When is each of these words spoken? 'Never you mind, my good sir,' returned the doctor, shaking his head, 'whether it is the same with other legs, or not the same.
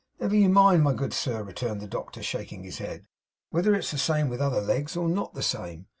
'Never 0.19 0.35
you 0.35 0.49
mind, 0.49 0.81
my 0.81 0.95
good 0.95 1.13
sir,' 1.13 1.43
returned 1.43 1.79
the 1.79 1.85
doctor, 1.85 2.23
shaking 2.23 2.63
his 2.63 2.79
head, 2.79 3.05
'whether 3.51 3.75
it 3.75 3.85
is 3.85 3.91
the 3.91 3.99
same 3.99 4.29
with 4.29 4.41
other 4.41 4.59
legs, 4.59 4.97
or 4.97 5.07
not 5.07 5.35
the 5.35 5.43
same. 5.43 5.85